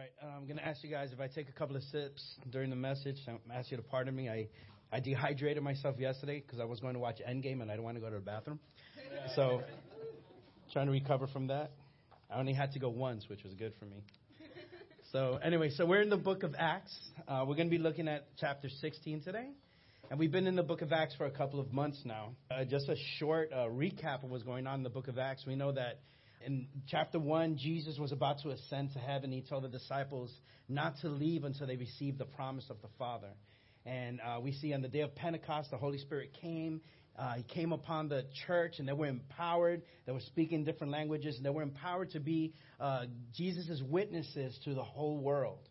[0.00, 2.22] right, uh, I'm going to ask you guys if I take a couple of sips
[2.48, 3.16] during the message.
[3.28, 4.30] I'm ask you to pardon me.
[4.30, 4.48] I,
[4.90, 7.96] I dehydrated myself yesterday because I was going to watch Endgame and I didn't want
[7.96, 8.60] to go to the bathroom.
[9.34, 9.62] So,
[10.72, 11.72] trying to recover from that.
[12.30, 14.02] I only had to go once, which was good for me.
[15.12, 16.96] So, anyway, so we're in the book of Acts.
[17.26, 19.48] Uh, we're going to be looking at chapter 16 today.
[20.08, 22.30] And we've been in the book of Acts for a couple of months now.
[22.50, 25.44] Uh, just a short uh, recap of what's going on in the book of Acts.
[25.46, 26.00] We know that
[26.44, 29.30] in chapter 1, Jesus was about to ascend to heaven.
[29.30, 30.32] He told the disciples
[30.68, 33.30] not to leave until they received the promise of the Father.
[33.84, 36.80] And uh, we see on the day of Pentecost, the Holy Spirit came.
[37.18, 39.82] Uh, he came upon the church, and they were empowered.
[40.06, 44.74] They were speaking different languages, and they were empowered to be uh, Jesus' witnesses to
[44.74, 45.68] the whole world.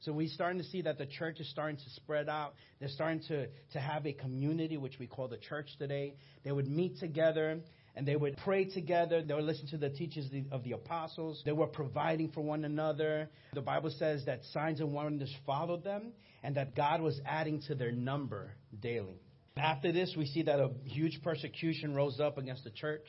[0.00, 2.54] So we're starting to see that the church is starting to spread out.
[2.78, 6.16] They're starting to, to have a community, which we call the church today.
[6.44, 7.60] They would meet together
[7.96, 9.22] and they would pray together.
[9.22, 11.42] They would listen to the teachings of the apostles.
[11.44, 13.28] They were providing for one another.
[13.52, 16.12] The Bible says that signs and wonders followed them
[16.42, 19.20] and that God was adding to their number daily.
[19.56, 23.06] After this, we see that a huge persecution rose up against the church.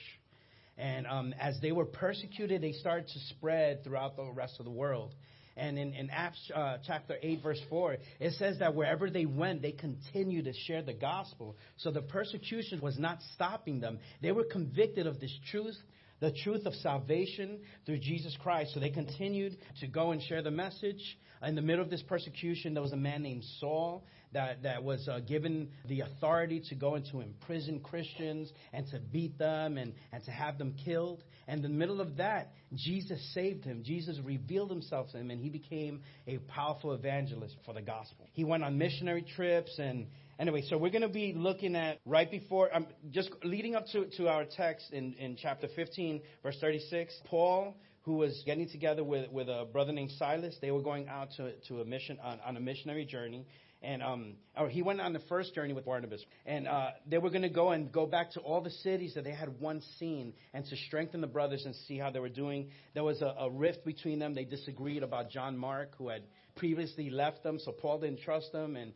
[0.77, 4.71] And um, as they were persecuted, they started to spread throughout the rest of the
[4.71, 5.15] world.
[5.57, 9.61] And in, in Acts uh, chapter 8, verse 4, it says that wherever they went,
[9.61, 11.55] they continued to share the gospel.
[11.77, 13.99] So the persecution was not stopping them.
[14.21, 15.77] They were convicted of this truth,
[16.19, 18.73] the truth of salvation through Jesus Christ.
[18.73, 21.17] So they continued to go and share the message.
[21.41, 24.03] In the middle of this persecution, there was a man named Saul
[24.35, 28.99] that, that was uh, given the authority to go and to imprison Christians and to
[28.99, 31.23] beat them and, and to have them killed.
[31.47, 33.81] And in the middle of that, Jesus saved him.
[33.83, 38.27] Jesus revealed himself to him, and he became a powerful evangelist for the gospel.
[38.33, 42.29] He went on missionary trips and Anyway, so we're going to be looking at right
[42.29, 47.13] before, um, just leading up to, to our text in, in chapter 15, verse 36.
[47.23, 51.29] Paul, who was getting together with, with a brother named Silas, they were going out
[51.37, 53.45] to, to a mission on, on a missionary journey
[53.85, 57.29] and um, or he went on the first journey with Barnabas, and uh, they were
[57.29, 60.33] going to go and go back to all the cities that they had once seen,
[60.53, 62.69] and to strengthen the brothers and see how they were doing.
[62.93, 66.23] There was a, a rift between them; they disagreed about John Mark, who had
[66.55, 68.93] previously left them, so Paul didn't trust them and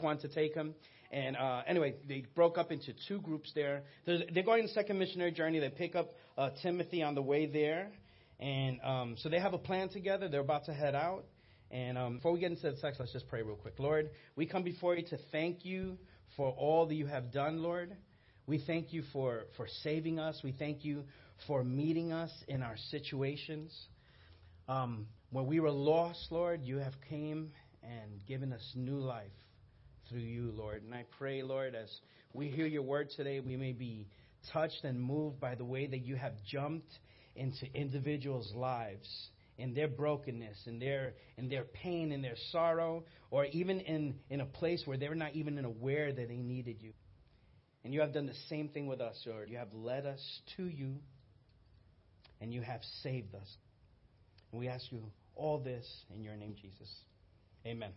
[0.00, 0.74] wanted to take him.
[1.10, 3.82] And uh, anyway, they broke up into two groups there.
[4.06, 5.58] They're, they're going on the second missionary journey.
[5.58, 7.90] They pick up uh, Timothy on the way there.
[8.40, 10.28] And um, so they have a plan together.
[10.28, 11.24] They're about to head out.
[11.72, 13.78] And um, before we get into the text, let's just pray real quick.
[13.78, 15.96] Lord, we come before you to thank you
[16.36, 17.96] for all that you have done, Lord.
[18.46, 20.38] We thank you for, for saving us.
[20.44, 21.04] We thank you
[21.46, 23.74] for meeting us in our situations.
[24.68, 29.32] Um, when we were lost, Lord, you have came and given us new life
[30.10, 30.82] through you, Lord.
[30.82, 31.90] And I pray, Lord, as
[32.34, 34.08] we hear your word today, we may be
[34.52, 36.92] touched and moved by the way that you have jumped
[37.34, 39.30] into individuals' lives
[39.62, 44.40] in their brokenness, in their in their pain, in their sorrow, or even in, in
[44.40, 46.92] a place where they're not even aware that they needed you.
[47.84, 49.48] And you have done the same thing with us, Lord.
[49.48, 50.20] You have led us
[50.56, 50.96] to you,
[52.40, 53.56] and you have saved us.
[54.50, 55.04] And we ask you
[55.36, 56.88] all this in your name, Jesus.
[57.64, 57.90] Amen.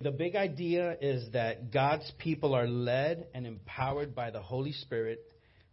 [0.00, 5.20] The big idea is that God's people are led and empowered by the Holy Spirit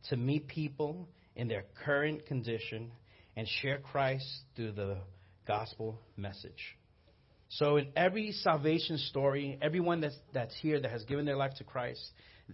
[0.09, 2.91] to meet people in their current condition
[3.35, 4.25] and share Christ
[4.55, 4.97] through the
[5.47, 6.77] gospel message.
[7.49, 11.63] So, in every salvation story, everyone that's, that's here that has given their life to
[11.63, 12.01] Christ,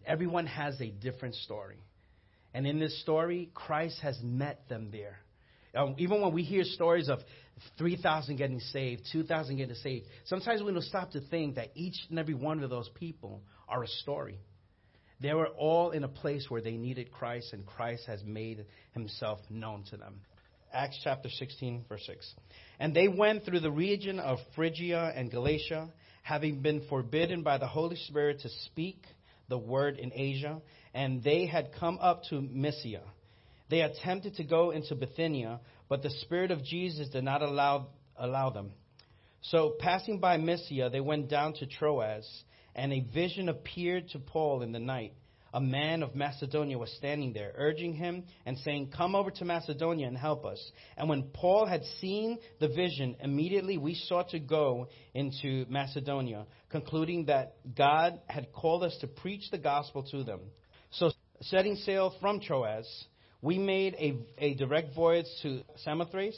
[0.05, 1.81] everyone has a different story.
[2.53, 5.19] And in this story, Christ has met them there.
[5.73, 7.19] Um, even when we hear stories of
[7.77, 12.19] 3,000 getting saved, 2,000 getting saved, sometimes we don't stop to think that each and
[12.19, 14.37] every one of those people are a story.
[15.21, 19.39] They were all in a place where they needed Christ, and Christ has made himself
[19.49, 20.21] known to them.
[20.73, 22.33] Acts chapter 16, verse 6.
[22.79, 25.89] And they went through the region of Phrygia and Galatia,
[26.23, 29.03] having been forbidden by the Holy Spirit to speak
[29.49, 30.61] the word in Asia,
[30.93, 33.01] and they had come up to Mysia.
[33.69, 35.59] They attempted to go into Bithynia,
[35.89, 38.71] but the Spirit of Jesus did not allow, allow them.
[39.41, 42.27] So, passing by Mysia, they went down to Troas,
[42.75, 45.13] and a vision appeared to Paul in the night
[45.53, 50.07] a man of Macedonia was standing there, urging him and saying, Come over to Macedonia
[50.07, 50.71] and help us.
[50.97, 57.25] And when Paul had seen the vision, immediately we sought to go into Macedonia, concluding
[57.25, 60.39] that God had called us to preach the gospel to them.
[60.91, 61.11] So,
[61.41, 63.05] setting sail from Troas,
[63.41, 66.37] we made a, a direct voyage to Samothrace,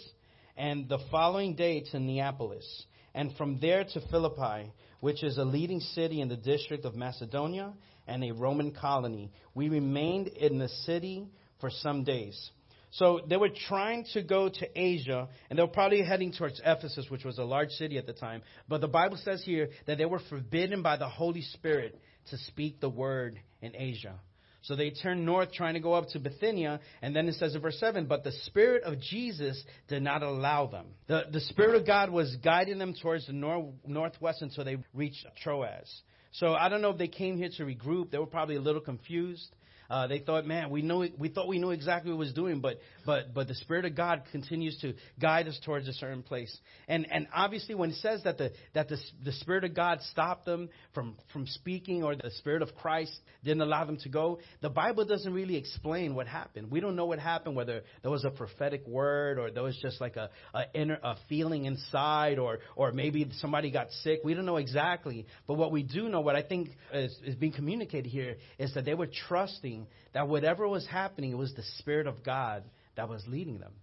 [0.55, 4.71] and the following day to Neapolis, and from there to Philippi,
[5.01, 7.73] which is a leading city in the district of Macedonia
[8.07, 9.31] and a Roman colony.
[9.53, 11.27] We remained in the city
[11.59, 12.51] for some days.
[12.91, 17.07] So they were trying to go to Asia, and they were probably heading towards Ephesus,
[17.09, 18.43] which was a large city at the time.
[18.69, 22.79] But the Bible says here that they were forbidden by the Holy Spirit to speak
[22.79, 24.19] the word in Asia.
[24.61, 27.61] So they turned north trying to go up to Bithynia, and then it says in
[27.61, 30.85] verse 7, but the Spirit of Jesus did not allow them.
[31.07, 35.25] The, the Spirit of God was guiding them towards the nor- northwest until they reached
[35.43, 36.01] Troas.
[36.33, 38.09] So I don't know if they came here to regroup.
[38.09, 39.55] They were probably a little confused.
[39.89, 42.79] Uh, they thought, man, we know we thought we knew exactly what was doing, but
[43.05, 46.55] but but the Spirit of God continues to guide us towards a certain place.
[46.87, 50.45] And and obviously, when it says that the that the the Spirit of God stopped
[50.45, 53.13] them from from speaking, or the Spirit of Christ
[53.43, 56.71] didn't allow them to go, the Bible doesn't really explain what happened.
[56.71, 59.99] We don't know what happened, whether there was a prophetic word, or there was just
[59.99, 64.21] like a a inner a feeling inside, or or maybe somebody got sick.
[64.23, 65.25] We don't know exactly.
[65.47, 68.85] But what we do know, what I think is, is being communicated here, is that
[68.85, 69.72] they were trusting
[70.13, 72.63] that whatever was happening, it was the Spirit of God
[72.95, 73.73] that was leading them.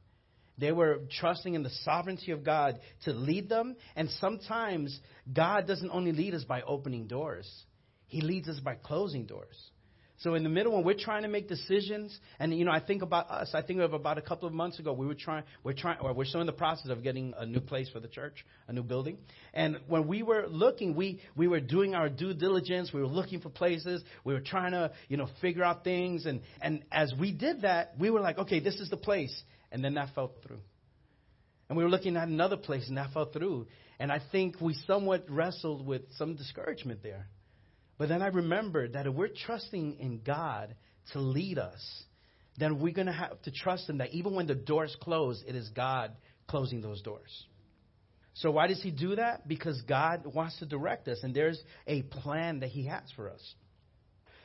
[0.59, 3.77] They were trusting in the sovereignty of God to lead them.
[3.97, 4.99] And sometimes
[5.33, 7.51] God doesn't only lead us by opening doors,
[8.07, 9.57] He leads us by closing doors.
[10.21, 13.01] So in the middle, when we're trying to make decisions, and you know, I think
[13.01, 13.53] about us.
[13.55, 16.13] I think of about a couple of months ago, we were trying, we're trying, or
[16.13, 18.83] we're still in the process of getting a new place for the church, a new
[18.83, 19.17] building.
[19.55, 22.93] And when we were looking, we we were doing our due diligence.
[22.93, 24.05] We were looking for places.
[24.23, 26.27] We were trying to, you know, figure out things.
[26.27, 29.43] And and as we did that, we were like, okay, this is the place.
[29.73, 30.61] And then that fell through.
[31.71, 33.69] And we were looking at another place, and that fell through.
[33.99, 37.27] And I think we somewhat wrestled with some discouragement there.
[38.01, 40.75] But then I remembered that if we're trusting in God
[41.13, 42.03] to lead us,
[42.57, 45.55] then we're going to have to trust Him that even when the doors close, it
[45.55, 46.13] is God
[46.49, 47.45] closing those doors.
[48.33, 49.47] So why does He do that?
[49.47, 53.55] Because God wants to direct us, and there's a plan that He has for us.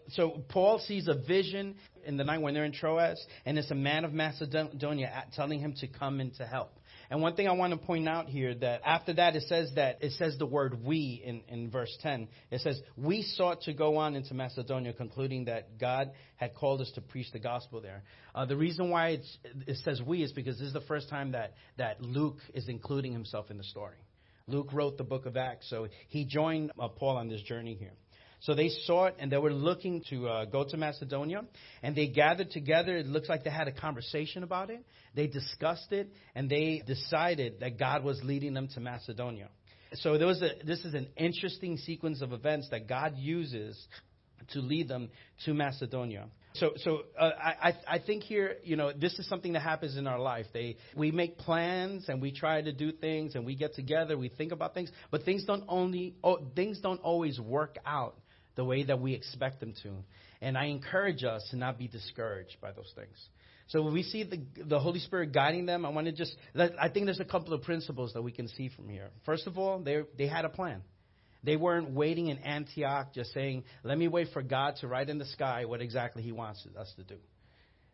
[0.09, 1.75] So Paul sees a vision
[2.05, 5.73] in the night when they're in Troas, and it's a man of Macedonia telling him
[5.79, 6.77] to come and to help.
[7.09, 10.03] And one thing I want to point out here that after that it says that
[10.03, 12.27] it says the word we in, in verse 10.
[12.51, 16.91] It says, We sought to go on into Macedonia, concluding that God had called us
[16.95, 18.03] to preach the gospel there.
[18.33, 19.19] Uh, the reason why
[19.67, 23.13] it says we is because this is the first time that, that Luke is including
[23.13, 23.97] himself in the story.
[24.47, 27.93] Luke wrote the book of Acts, so he joined uh, Paul on this journey here.
[28.41, 31.43] So they saw it and they were looking to uh, go to Macedonia.
[31.81, 32.95] And they gathered together.
[32.97, 34.85] It looks like they had a conversation about it.
[35.15, 39.49] They discussed it and they decided that God was leading them to Macedonia.
[39.93, 43.81] So there was a, this is an interesting sequence of events that God uses
[44.51, 45.09] to lead them
[45.45, 46.27] to Macedonia.
[46.53, 50.07] So, so uh, I, I think here, you know, this is something that happens in
[50.07, 50.45] our life.
[50.53, 54.29] They, we make plans and we try to do things and we get together, we
[54.29, 58.15] think about things, but things don't only, oh, things don't always work out
[58.55, 59.91] the way that we expect them to.
[60.41, 63.17] And I encourage us to not be discouraged by those things.
[63.67, 66.89] So when we see the, the Holy Spirit guiding them, I want to just, I
[66.89, 69.09] think there's a couple of principles that we can see from here.
[69.25, 70.81] First of all, they, they had a plan.
[71.43, 75.17] They weren't waiting in Antioch just saying, let me wait for God to write in
[75.17, 77.17] the sky what exactly He wants us to do.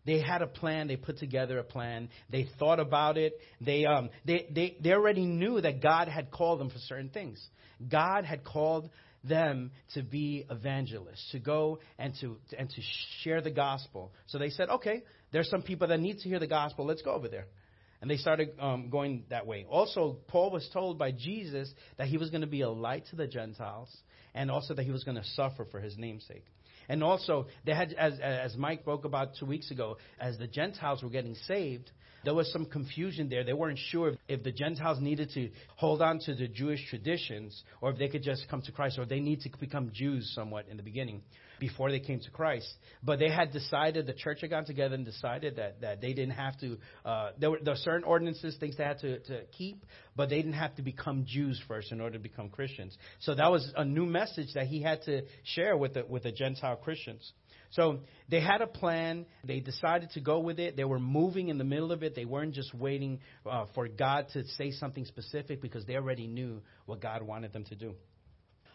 [0.05, 0.87] They had a plan.
[0.87, 2.09] They put together a plan.
[2.29, 3.33] They thought about it.
[3.59, 7.41] They, um, they, they, they already knew that God had called them for certain things.
[7.89, 8.89] God had called
[9.23, 12.81] them to be evangelists, to go and to, and to
[13.23, 14.11] share the gospel.
[14.27, 16.85] So they said, okay, there's some people that need to hear the gospel.
[16.85, 17.47] Let's go over there.
[18.01, 19.65] And they started um, going that way.
[19.69, 23.15] Also, Paul was told by Jesus that he was going to be a light to
[23.15, 23.95] the Gentiles
[24.33, 26.45] and also that he was going to suffer for his namesake.
[26.89, 31.03] And also, they had, as, as Mike spoke about two weeks ago, as the Gentiles
[31.03, 31.91] were getting saved,
[32.23, 33.43] there was some confusion there.
[33.43, 37.91] They weren't sure if the Gentiles needed to hold on to the Jewish traditions or
[37.91, 40.77] if they could just come to Christ or they need to become Jews somewhat in
[40.77, 41.21] the beginning
[41.59, 42.67] before they came to Christ.
[43.03, 46.33] But they had decided, the church had gotten together and decided that, that they didn't
[46.33, 49.85] have to, uh, there, were, there were certain ordinances, things they had to, to keep,
[50.15, 52.97] but they didn't have to become Jews first in order to become Christians.
[53.19, 56.31] So that was a new message that he had to share with the, with the
[56.31, 57.31] Gentile Christians.
[57.71, 57.99] So
[58.29, 59.25] they had a plan.
[59.45, 60.75] They decided to go with it.
[60.75, 62.15] They were moving in the middle of it.
[62.15, 66.61] They weren't just waiting uh, for God to say something specific because they already knew
[66.85, 67.95] what God wanted them to do.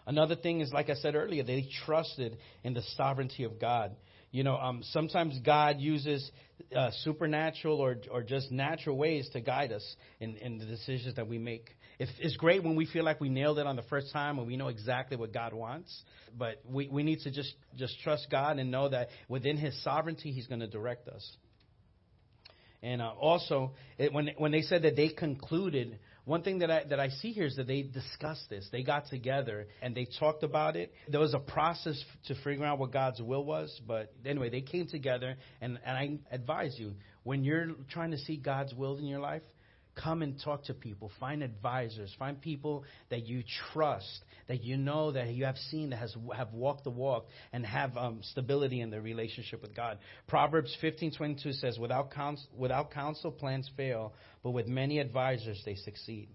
[0.07, 3.97] Another thing is, like I said earlier, they trusted in the sovereignty of God.
[4.31, 6.31] You know, um, sometimes God uses
[6.75, 11.27] uh, supernatural or, or just natural ways to guide us in, in the decisions that
[11.27, 11.71] we make.
[11.99, 14.57] It's great when we feel like we nailed it on the first time and we
[14.57, 16.05] know exactly what God wants,
[16.37, 20.31] but we, we need to just, just trust God and know that within His sovereignty,
[20.31, 21.27] He's going to direct us.
[22.83, 26.83] And uh, also, it, when, when they said that they concluded one thing that I,
[26.91, 28.69] that I see here is that they discussed this.
[28.73, 30.93] They got together and they talked about it.
[31.09, 34.89] There was a process to figure out what God's will was, but anyway, they came
[34.89, 35.37] together.
[35.61, 39.43] And, and I advise you, when you're trying to see God's will in your life,
[40.03, 41.11] come and talk to people.
[41.19, 42.15] Find advisors.
[42.19, 46.53] Find people that you trust, that you know that you have seen that has have
[46.53, 49.99] walked the walk and have um, stability in their relationship with God.
[50.29, 54.13] Proverbs 15:22 says, "Without counsel, without counsel, plans fail,
[54.43, 56.29] but with many advisors, they succeed."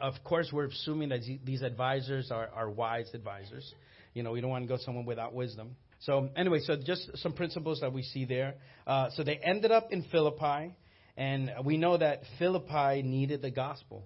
[0.00, 3.72] Of course, we're assuming that these advisors are, are wise advisors.
[4.14, 5.76] You know, we don't want to go someone without wisdom.
[6.00, 8.54] So anyway, so just some principles that we see there.
[8.86, 10.74] Uh, so they ended up in Philippi.
[11.16, 14.04] And we know that Philippi needed the gospel.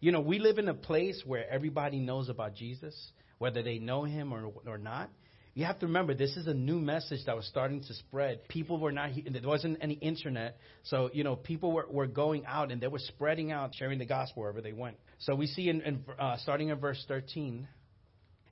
[0.00, 2.94] You know, we live in a place where everybody knows about Jesus,
[3.38, 5.10] whether they know him or, or not.
[5.54, 8.48] You have to remember, this is a new message that was starting to spread.
[8.48, 10.56] People were not, there wasn't any internet.
[10.84, 14.06] So, you know, people were, were going out and they were spreading out, sharing the
[14.06, 14.96] gospel wherever they went.
[15.18, 17.68] So we see in, in uh, starting in verse 13,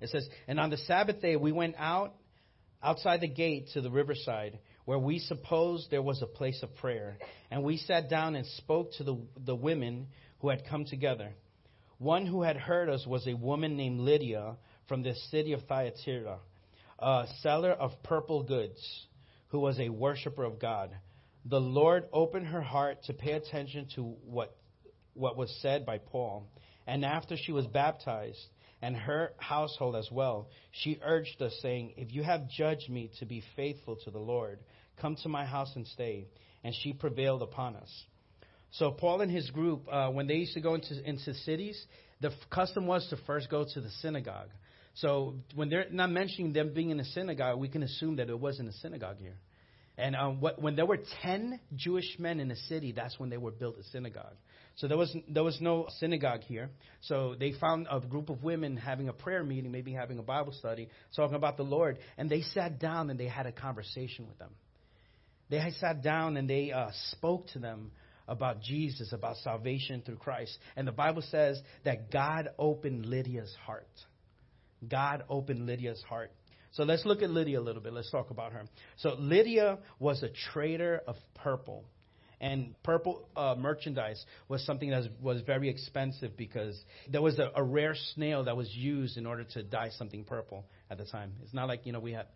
[0.01, 2.15] it says, And on the Sabbath day we went out
[2.83, 4.59] outside the gate to the riverside
[4.91, 7.17] where we supposed there was a place of prayer.
[7.49, 10.09] And we sat down and spoke to the, the women
[10.41, 11.31] who had come together.
[11.99, 14.57] One who had heard us was a woman named Lydia
[14.89, 16.39] from the city of Thyatira,
[16.99, 19.07] a seller of purple goods,
[19.51, 20.91] who was a worshiper of God.
[21.45, 24.57] The Lord opened her heart to pay attention to what,
[25.15, 26.49] what was said by Paul.
[26.89, 28.45] And after she was baptized,
[28.83, 33.27] and her household as well, she urged us, saying, If you have judged me to
[33.27, 34.59] be faithful to the Lord,
[35.01, 36.27] Come to my house and stay.
[36.63, 37.91] And she prevailed upon us.
[38.73, 41.83] So Paul and his group, uh, when they used to go into, into cities,
[42.21, 44.51] the f- custom was to first go to the synagogue.
[44.95, 48.39] So when they're not mentioning them being in a synagogue, we can assume that it
[48.39, 49.37] wasn't a synagogue here.
[49.99, 53.37] And um, what, when there were 10 Jewish men in a city, that's when they
[53.37, 54.37] were built a synagogue.
[54.77, 56.71] So there was, there was no synagogue here.
[57.03, 60.53] So they found a group of women having a prayer meeting, maybe having a Bible
[60.53, 61.99] study, talking about the Lord.
[62.17, 64.51] And they sat down and they had a conversation with them.
[65.51, 67.91] They sat down and they uh, spoke to them
[68.29, 70.57] about Jesus, about salvation through Christ.
[70.77, 73.89] And the Bible says that God opened Lydia's heart.
[74.89, 76.31] God opened Lydia's heart.
[76.73, 77.93] So let's look at Lydia a little bit.
[77.93, 78.63] Let's talk about her.
[78.99, 81.85] So Lydia was a trader of purple.
[82.41, 86.81] And purple uh, merchandise was something that was very expensive because
[87.11, 90.65] there was a, a rare snail that was used in order to dye something purple
[90.89, 91.33] at the time.
[91.43, 92.27] It's not like, you know, we have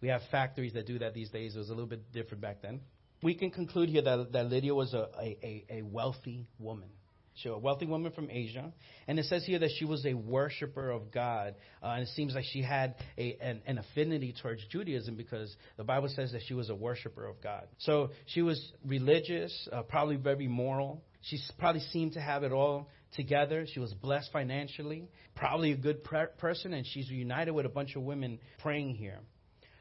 [0.00, 1.54] we have factories that do that these days.
[1.54, 2.80] It was a little bit different back then.
[3.22, 6.88] We can conclude here that, that Lydia was a, a, a wealthy woman.
[7.34, 8.72] She was a wealthy woman from Asia.
[9.06, 11.54] And it says here that she was a worshiper of God.
[11.82, 15.84] Uh, and it seems like she had a, an, an affinity towards Judaism because the
[15.84, 17.66] Bible says that she was a worshiper of God.
[17.78, 21.02] So she was religious, uh, probably very moral.
[21.22, 23.66] She probably seemed to have it all together.
[23.72, 26.04] She was blessed financially, probably a good
[26.38, 29.18] person, and she's united with a bunch of women praying here.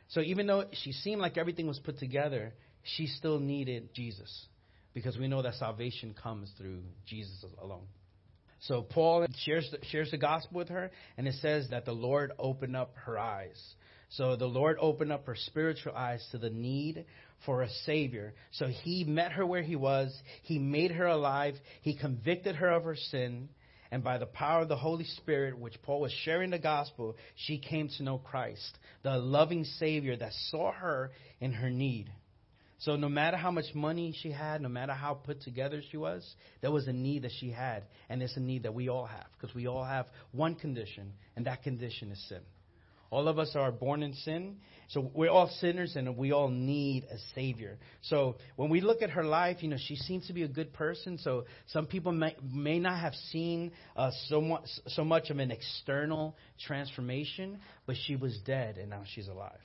[0.09, 4.47] So even though she seemed like everything was put together, she still needed Jesus
[4.93, 7.85] because we know that salvation comes through Jesus alone.
[8.61, 12.31] So Paul shares the, shares the gospel with her, and it says that the Lord
[12.37, 13.57] opened up her eyes.
[14.09, 17.05] So the Lord opened up her spiritual eyes to the need
[17.45, 18.33] for a Savior.
[18.51, 20.13] So He met her where He was.
[20.43, 21.55] He made her alive.
[21.81, 23.49] He convicted her of her sin.
[23.91, 27.57] And by the power of the Holy Spirit, which Paul was sharing the gospel, she
[27.57, 32.11] came to know Christ, the loving Savior that saw her in her need.
[32.79, 36.23] So no matter how much money she had, no matter how put together she was,
[36.61, 37.83] there was a need that she had.
[38.07, 41.45] And it's a need that we all have, because we all have one condition, and
[41.45, 42.41] that condition is sin.
[43.11, 44.57] All of us are born in sin.
[44.89, 47.77] So we're all sinners and we all need a savior.
[48.01, 50.73] So when we look at her life, you know, she seems to be a good
[50.73, 51.17] person.
[51.17, 55.51] So some people may, may not have seen uh, so, much, so much of an
[55.51, 56.35] external
[56.65, 59.59] transformation, but she was dead and now she's alive.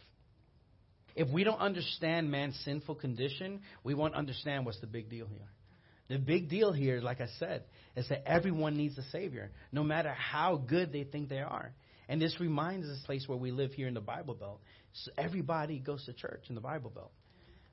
[1.14, 5.48] If we don't understand man's sinful condition, we won't understand what's the big deal here.
[6.08, 7.64] The big deal here, like I said,
[7.96, 11.72] is that everyone needs a Savior, no matter how good they think they are.
[12.08, 14.60] And this reminds us place where we live here in the Bible Belt.
[14.92, 17.12] So everybody goes to church in the Bible Belt.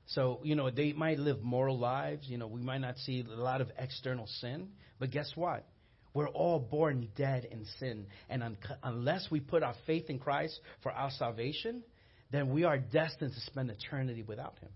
[0.06, 2.26] So, you know, they might live moral lives.
[2.28, 4.68] You know, we might not see a lot of external sin.
[4.98, 5.66] But guess what?
[6.14, 8.06] We're all born dead in sin.
[8.28, 11.82] And un- unless we put our faith in Christ for our salvation,
[12.30, 14.70] then we are destined to spend eternity without Him.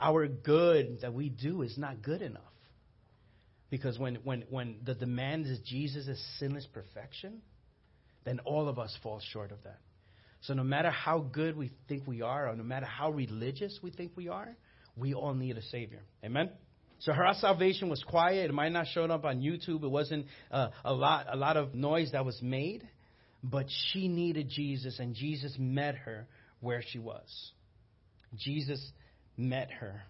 [0.00, 2.42] Our good that we do is not good enough.
[3.70, 7.42] Because when, when, when the demand is Jesus' sinless perfection,
[8.28, 9.78] then all of us fall short of that.
[10.42, 13.90] So no matter how good we think we are, or no matter how religious we
[13.90, 14.54] think we are,
[14.96, 16.02] we all need a Savior.
[16.22, 16.50] Amen?
[17.00, 18.50] So her salvation was quiet.
[18.50, 19.82] It might not show up on YouTube.
[19.82, 22.86] It wasn't uh, a lot a lot of noise that was made,
[23.42, 26.26] but she needed Jesus, and Jesus met her
[26.60, 27.52] where she was.
[28.36, 28.92] Jesus
[29.36, 30.02] met her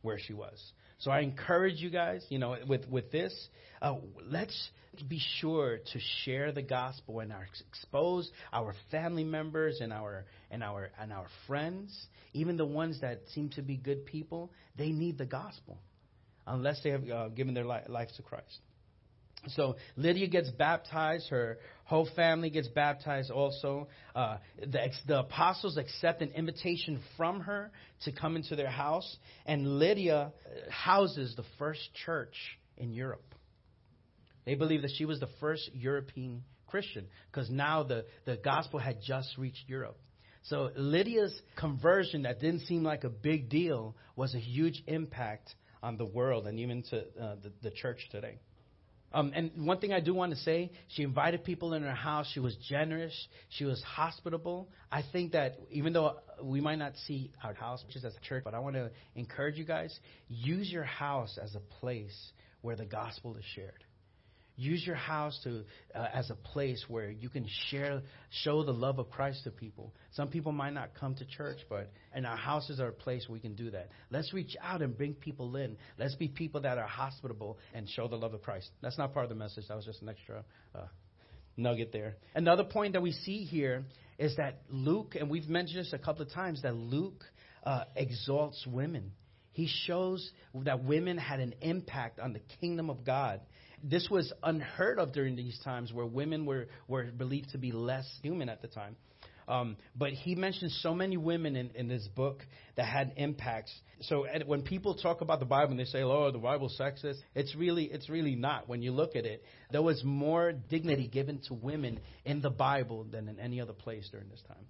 [0.00, 0.58] where she was.
[1.02, 3.34] So I encourage you guys, you know, with with this,
[3.80, 4.70] uh, let's
[5.08, 10.62] be sure to share the gospel and our, expose our family members and our and
[10.62, 14.52] our and our friends, even the ones that seem to be good people.
[14.78, 15.76] They need the gospel
[16.46, 18.60] unless they have uh, given their li- lives to Christ.
[19.48, 21.28] So Lydia gets baptized.
[21.30, 23.88] Her whole family gets baptized also.
[24.14, 27.72] Uh, the, the, apostles accept an invitation from her
[28.04, 29.16] to come into their house.
[29.44, 30.32] And Lydia
[30.72, 32.34] houses the first church
[32.76, 33.34] in Europe.
[34.44, 39.00] They believe that she was the first European Christian because now the, the gospel had
[39.02, 39.98] just reached Europe.
[40.44, 45.96] So Lydia's conversion that didn't seem like a big deal was a huge impact on
[45.96, 48.38] the world and even to uh, the, the church today.
[49.14, 52.26] Um, and one thing I do want to say, she invited people in her house.
[52.32, 53.12] She was generous.
[53.50, 54.68] She was hospitable.
[54.90, 58.44] I think that even though we might not see our house just as a church,
[58.44, 62.86] but I want to encourage you guys, use your house as a place where the
[62.86, 63.84] gospel is shared.
[64.56, 68.02] Use your house to uh, as a place where you can share,
[68.42, 69.94] show the love of Christ to people.
[70.12, 73.40] Some people might not come to church, but and our houses are a place we
[73.40, 73.88] can do that.
[74.10, 75.76] Let's reach out and bring people in.
[75.98, 78.68] Let's be people that are hospitable and show the love of Christ.
[78.82, 79.64] That's not part of the message.
[79.68, 80.44] That was just an extra
[80.74, 80.80] uh,
[81.56, 82.16] nugget there.
[82.34, 83.84] Another point that we see here
[84.18, 87.24] is that Luke, and we've mentioned this a couple of times, that Luke
[87.64, 89.12] uh, exalts women.
[89.52, 90.30] He shows
[90.64, 93.40] that women had an impact on the kingdom of God
[93.82, 98.06] this was unheard of during these times where women were, were believed to be less
[98.22, 98.96] human at the time.
[99.48, 102.42] Um, but he mentions so many women in, in this book
[102.76, 103.72] that had impacts.
[104.02, 107.54] So when people talk about the Bible and they say, "Oh, the Bible's sexist," it's
[107.56, 108.68] really it's really not.
[108.68, 113.04] When you look at it, there was more dignity given to women in the Bible
[113.04, 114.64] than in any other place during this time.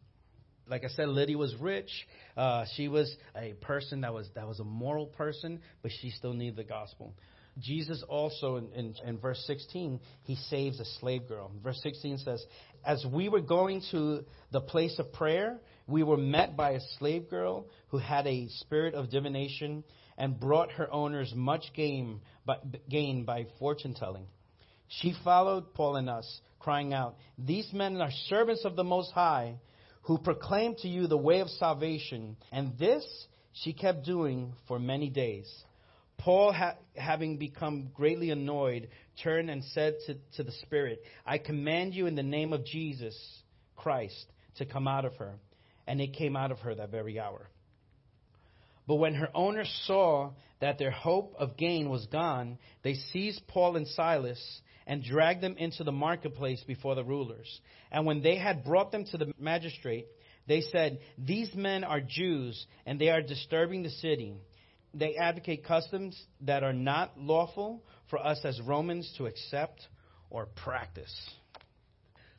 [0.66, 1.90] Like I said, Lydia was rich.
[2.36, 6.32] Uh, she was a person that was that was a moral person, but she still
[6.32, 7.14] needed the gospel.
[7.58, 11.50] Jesus also, in, in, in, verse 16, he saves a slave girl.
[11.62, 12.44] Verse 16 says,
[12.84, 17.28] As we were going to the place of prayer, we were met by a slave
[17.28, 19.84] girl who had a spirit of divination
[20.16, 22.56] and brought her owners much gain by,
[22.88, 24.26] gain by fortune telling.
[24.88, 29.56] She followed Paul and us, crying out, These men are servants of the Most High,
[30.02, 32.36] who proclaim to you the way of salvation.
[32.50, 33.04] And this
[33.52, 35.50] she kept doing for many days.
[36.18, 38.88] Paul, ha- having become greatly annoyed,
[39.22, 43.16] turned and said to, to the Spirit, I command you in the name of Jesus
[43.76, 45.34] Christ to come out of her.
[45.86, 47.48] And it came out of her that very hour.
[48.86, 53.76] But when her owners saw that their hope of gain was gone, they seized Paul
[53.76, 57.60] and Silas and dragged them into the marketplace before the rulers.
[57.90, 60.06] And when they had brought them to the magistrate,
[60.46, 64.34] they said, These men are Jews, and they are disturbing the city
[64.94, 69.86] they advocate customs that are not lawful for us as Romans to accept
[70.30, 71.14] or practice.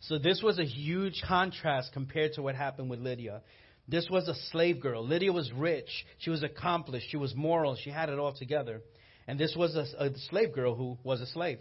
[0.01, 3.41] So this was a huge contrast compared to what happened with Lydia.
[3.87, 5.05] This was a slave girl.
[5.05, 5.89] Lydia was rich.
[6.19, 7.07] She was accomplished.
[7.09, 7.75] She was moral.
[7.75, 8.81] She had it all together.
[9.27, 11.59] And this was a, a slave girl who was a slave.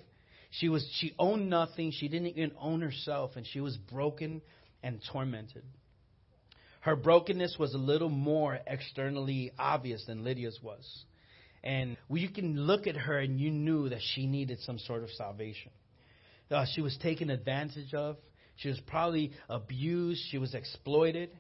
[0.51, 1.93] She was she owned nothing.
[1.93, 4.43] She didn't even own herself, and she was broken
[4.83, 5.65] and tormented.
[6.83, 10.85] Her brokenness was a little more externally obvious than Lydia's was.
[11.63, 15.11] And you can look at her and you knew that she needed some sort of
[15.11, 15.71] salvation.
[16.51, 18.17] Uh, she was taken advantage of.
[18.57, 20.23] She was probably abused.
[20.31, 21.31] She was exploited.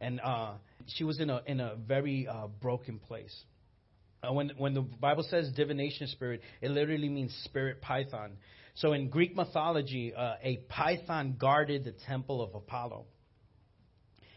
[0.00, 0.52] And uh,
[0.86, 3.34] she was in a, in a very uh, broken place.
[4.22, 8.34] Uh, when, when the Bible says divination spirit, it literally means spirit python.
[8.76, 13.06] So in Greek mythology, uh, a python guarded the temple of Apollo.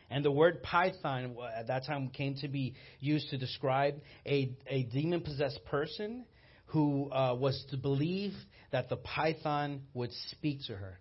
[0.09, 4.83] And the word python at that time came to be used to describe a, a
[4.83, 6.25] demon possessed person
[6.67, 8.33] who uh, was to believe
[8.71, 10.99] that the python would speak to her.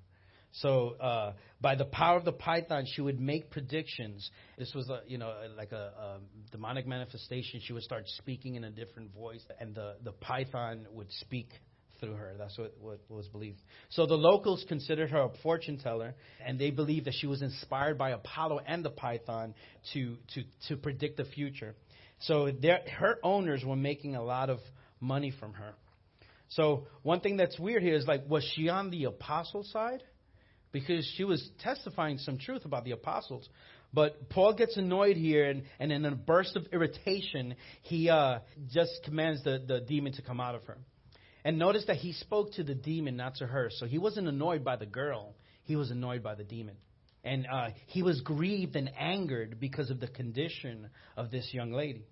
[0.53, 4.31] So, uh, by the power of the python, she would make predictions.
[4.57, 6.19] This was, a, you know, like a, a,
[6.51, 7.61] demonic manifestation.
[7.62, 11.51] She would start speaking in a different voice, and the, the python would speak
[12.01, 12.35] through her.
[12.39, 13.61] That's what, what was believed.
[13.91, 17.99] So the locals considered her a fortune teller, and they believed that she was inspired
[17.99, 19.55] by Apollo and the Python
[19.93, 21.75] to, to, to predict the future.
[22.21, 22.51] So
[22.99, 24.59] her owners were making a lot of
[25.01, 25.75] money from her.
[26.49, 30.03] So one thing that's weird here is like, was she on the apostle side?
[30.73, 33.49] Because she was testifying some truth about the apostles.
[33.93, 38.93] But Paul gets annoyed here, and, and in a burst of irritation, he uh, just
[39.05, 40.77] commands the, the demon to come out of her.
[41.47, 43.71] And notice that he spoke to the demon, not to her.
[43.71, 46.75] So he wasn't annoyed by the girl, he was annoyed by the demon.
[47.23, 52.05] And uh, he was grieved and angered because of the condition of this young lady.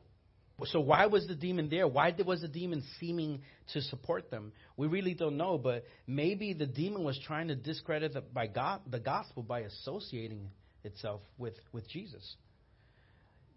[0.66, 1.88] So why was the demon there?
[1.88, 3.42] Why was the demon seeming
[3.72, 4.52] to support them?
[4.76, 8.82] We really don't know, but maybe the demon was trying to discredit the, by God,
[8.88, 10.48] the gospel by associating
[10.84, 12.36] itself with, with Jesus.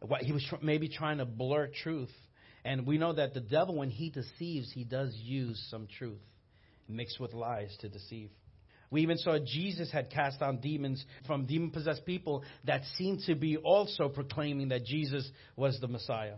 [0.02, 2.10] What, he was tr- maybe trying to blur truth.
[2.68, 6.20] And we know that the devil, when he deceives, he does use some truth
[6.90, 8.30] mixed with lies to deceive.
[8.92, 13.36] We even saw Jesus had cast out demons from demon possessed people that seemed to
[13.36, 16.36] be also proclaiming that Jesus was the Messiah.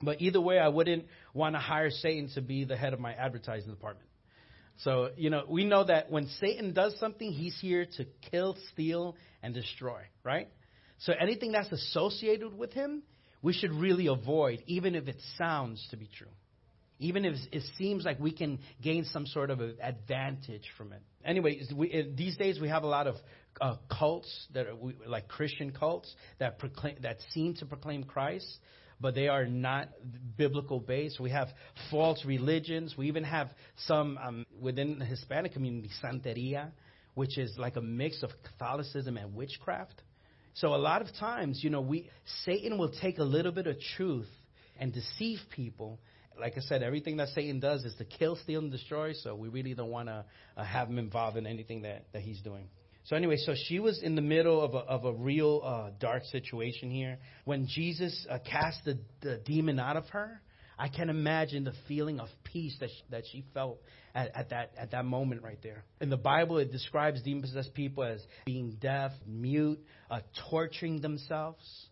[0.00, 3.12] But either way, I wouldn't want to hire Satan to be the head of my
[3.12, 4.08] advertising department.
[4.78, 9.14] So, you know, we know that when Satan does something, he's here to kill, steal,
[9.42, 10.48] and destroy, right?
[11.00, 13.02] So anything that's associated with him,
[13.42, 16.28] we should really avoid, even if it sounds to be true.
[17.00, 21.00] Even if it seems like we can gain some sort of advantage from it.
[21.24, 23.14] Anyway, we, these days we have a lot of
[23.60, 28.58] uh, cults that are we, like Christian cults that proclaim, that seem to proclaim Christ,
[29.00, 29.90] but they are not
[30.36, 31.20] biblical based.
[31.20, 31.48] We have
[31.90, 32.96] false religions.
[32.98, 33.50] We even have
[33.86, 36.70] some um, within the Hispanic community, Santeria,
[37.14, 40.02] which is like a mix of Catholicism and witchcraft.
[40.60, 42.10] So a lot of times, you know, we
[42.44, 44.28] Satan will take a little bit of truth
[44.78, 46.00] and deceive people.
[46.38, 49.12] Like I said, everything that Satan does is to kill, steal, and destroy.
[49.12, 50.24] So we really don't want to
[50.56, 52.68] uh, have him involved in anything that, that he's doing.
[53.04, 56.24] So anyway, so she was in the middle of a, of a real uh, dark
[56.24, 57.18] situation here.
[57.44, 60.40] When Jesus uh, cast the, the demon out of her,
[60.78, 63.80] I can imagine the feeling of peace that she, that she felt
[64.14, 65.84] at, at, that at that moment right there.
[66.00, 71.88] In the Bible, it describes demon possessed people as being deaf, mute, uh, torturing themselves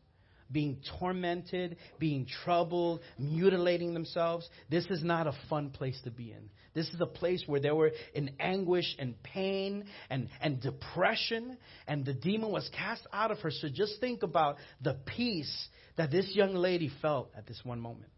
[0.51, 4.49] being tormented, being troubled, mutilating themselves.
[4.71, 6.51] This is not a fun place to be in.
[6.75, 11.57] This is a place where they were in anguish and pain and, and depression,
[11.89, 13.51] and the demon was cast out of her.
[13.51, 18.13] So just think about the peace that this young lady felt at this one moment.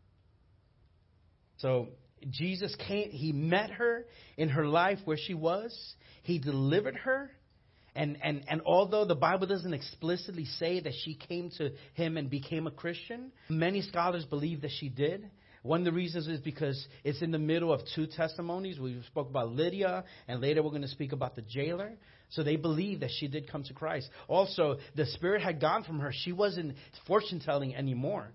[1.58, 1.88] So
[2.30, 5.76] Jesus came, he met her in her life where she was,
[6.22, 7.30] he delivered her
[7.98, 12.30] and, and, and although the Bible doesn't explicitly say that she came to him and
[12.30, 15.28] became a Christian, many scholars believe that she did.
[15.62, 18.78] One of the reasons is because it's in the middle of two testimonies.
[18.78, 21.94] We spoke about Lydia, and later we're going to speak about the jailer.
[22.30, 24.08] So they believe that she did come to Christ.
[24.28, 26.12] Also, the spirit had gone from her.
[26.14, 26.76] She wasn't
[27.08, 28.30] fortune telling anymore.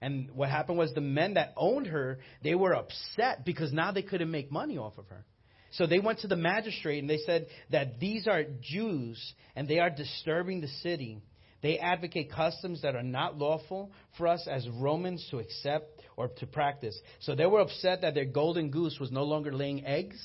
[0.00, 4.02] And what happened was the men that owned her, they were upset because now they
[4.02, 5.24] couldn't make money off of her.
[5.72, 9.78] So they went to the magistrate and they said that these are Jews and they
[9.78, 11.20] are disturbing the city.
[11.62, 16.46] They advocate customs that are not lawful for us as Romans to accept or to
[16.46, 16.98] practice.
[17.20, 20.16] So they were upset that their golden goose was no longer laying eggs.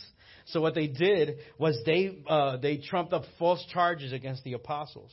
[0.45, 5.11] So what they did was they uh, they trumped up false charges against the apostles.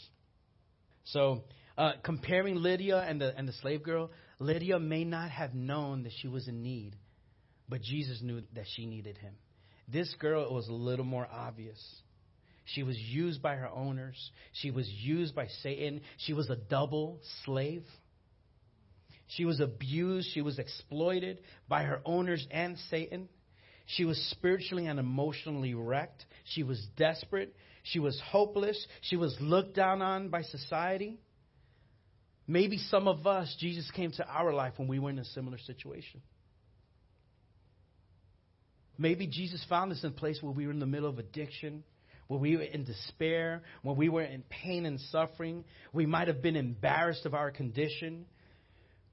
[1.05, 1.45] So
[1.77, 6.13] uh, comparing Lydia and the and the slave girl, Lydia may not have known that
[6.21, 6.97] she was in need,
[7.69, 9.35] but Jesus knew that she needed him.
[9.89, 11.83] This girl was a little more obvious.
[12.67, 14.31] She was used by her owners.
[14.53, 16.03] She was used by Satan.
[16.19, 17.85] She was a double slave.
[19.29, 20.29] She was abused.
[20.35, 23.29] She was exploited by her owners and Satan.
[23.87, 26.27] She was spiritually and emotionally wrecked.
[26.45, 27.57] She was desperate.
[27.85, 28.87] She was hopeless.
[29.01, 31.19] She was looked down on by society.
[32.51, 35.59] Maybe some of us, Jesus came to our life when we were in a similar
[35.59, 36.23] situation.
[38.97, 41.85] Maybe Jesus found us in a place where we were in the middle of addiction,
[42.27, 45.63] where we were in despair, when we were in pain and suffering.
[45.93, 48.25] We might have been embarrassed of our condition.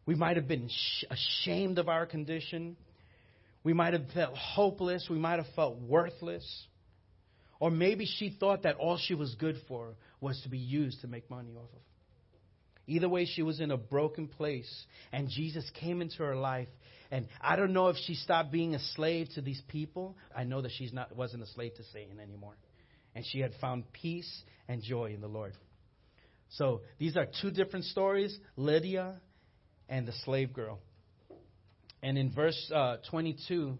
[0.06, 0.70] We might have been
[1.10, 2.78] ashamed of our condition.
[3.66, 5.08] We might have felt hopeless.
[5.10, 6.46] We might have felt worthless.
[7.60, 11.08] Or maybe she thought that all she was good for was to be used to
[11.08, 11.82] make money off of.
[12.88, 16.68] Either way, she was in a broken place, and Jesus came into her life
[17.12, 20.18] and I don't know if she stopped being a slave to these people.
[20.36, 22.56] I know that she's not wasn't a slave to Satan anymore.
[23.14, 24.30] And she had found peace
[24.68, 25.54] and joy in the Lord.
[26.50, 29.16] So these are two different stories, Lydia
[29.88, 30.80] and the slave girl.
[32.02, 33.78] And in verse uh, 22,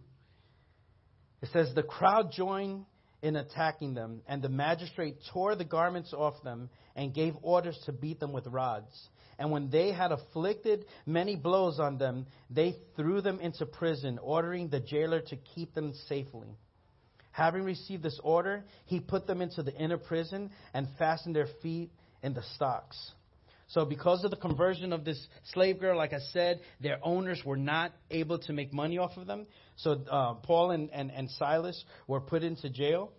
[1.42, 2.86] it says, The crowd joined
[3.26, 7.92] in attacking them, and the magistrate tore the garments off them and gave orders to
[7.92, 9.10] beat them with rods.
[9.40, 14.70] And when they had afflicted many blows on them, they threw them into prison, ordering
[14.70, 16.56] the jailer to keep them safely.
[17.32, 21.90] Having received this order, he put them into the inner prison and fastened their feet
[22.22, 23.12] in the stocks.
[23.68, 25.20] So, because of the conversion of this
[25.54, 29.26] slave girl, like I said, their owners were not able to make money off of
[29.26, 29.48] them.
[29.78, 33.12] So, uh, Paul and, and, and Silas were put into jail.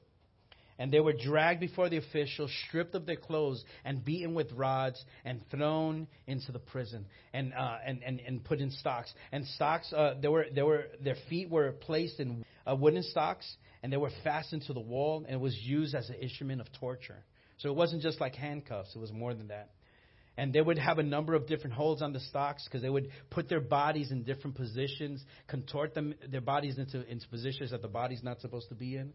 [0.79, 5.03] And they were dragged before the officials, stripped of their clothes, and beaten with rods,
[5.25, 9.11] and thrown into the prison, and uh, and, and and put in stocks.
[9.33, 13.51] And stocks, uh, they were they were their feet were placed in uh, wooden stocks,
[13.83, 16.67] and they were fastened to the wall, and it was used as an instrument of
[16.79, 17.25] torture.
[17.57, 19.71] So it wasn't just like handcuffs; it was more than that.
[20.37, 23.09] And they would have a number of different holds on the stocks because they would
[23.31, 27.89] put their bodies in different positions, contort them their bodies into into positions that the
[27.89, 29.13] body's not supposed to be in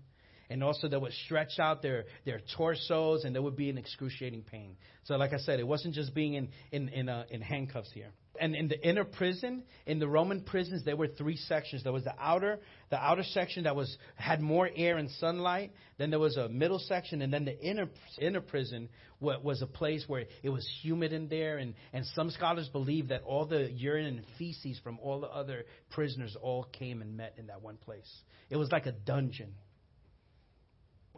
[0.51, 4.43] and also they would stretch out their, their torsos and they would be in excruciating
[4.43, 4.75] pain.
[5.05, 8.11] So, like I said, it wasn't just being in, in, in, uh, in handcuffs here.
[8.41, 11.83] And in the inner prison, in the Roman prisons, there were three sections.
[11.83, 15.71] There was the outer, the outer section that was had more air and sunlight.
[15.97, 17.87] Then there was a middle section, and then the inner
[18.19, 18.89] inner prison
[19.21, 21.59] was a place where it was humid in there.
[21.59, 25.63] And, and some scholars believe that all the urine and feces from all the other
[25.91, 28.11] prisoners all came and met in that one place.
[28.49, 29.53] It was like a dungeon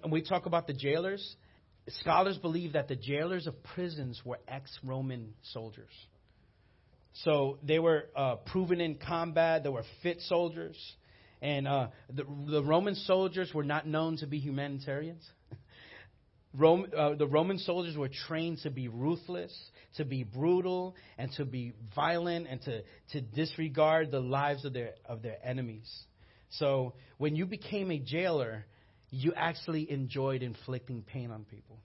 [0.03, 1.35] and we talk about the jailers,
[1.87, 5.91] scholars believe that the jailers of prisons were ex Roman soldiers.
[7.23, 10.77] So they were uh, proven in combat, they were fit soldiers.
[11.41, 15.23] And uh, the, the, Roman soldiers were not known to be humanitarians.
[16.57, 19.53] Rome, uh, the Roman soldiers were trained to be ruthless,
[19.97, 24.91] to be brutal, and to be violent, and to, to disregard the lives of their,
[25.05, 25.91] of their enemies.
[26.51, 28.65] So when you became a jailer,
[29.09, 31.79] you actually enjoyed inflicting pain on people.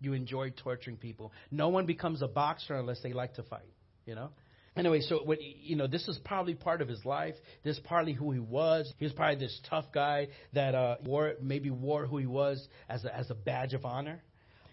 [0.00, 1.32] You enjoyed torturing people.
[1.50, 3.72] No one becomes a boxer unless they like to fight,
[4.08, 4.30] you know?
[4.74, 7.34] Anyway, so what, you know, this is probably part of his life.
[7.62, 8.92] This is partly who he was.
[8.98, 13.04] He was probably this tough guy that uh, wore maybe wore who he was as
[13.04, 14.22] a, as a badge of honor.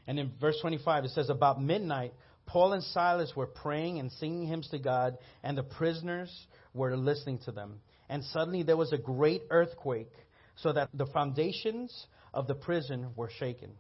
[0.07, 2.13] And in verse 25, it says, About midnight,
[2.45, 6.31] Paul and Silas were praying and singing hymns to God, and the prisoners
[6.73, 7.81] were listening to them.
[8.07, 10.11] And suddenly there was a great earthquake
[10.57, 13.71] so that the foundations of the prison were shaken.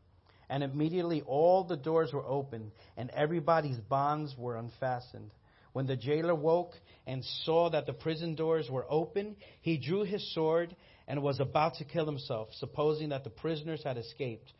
[0.49, 5.31] And immediately all the doors were opened, and everybody's bonds were unfastened.
[5.75, 6.71] When the jailer woke
[7.05, 10.73] and saw that the prison doors were open, he drew his sword
[11.05, 14.53] and was about to kill himself, supposing that the prisoners had escaped.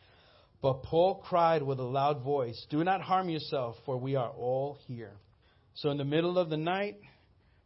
[0.62, 4.78] But Paul cried with a loud voice, Do not harm yourself, for we are all
[4.88, 5.13] here.
[5.75, 6.97] So in the middle of the night,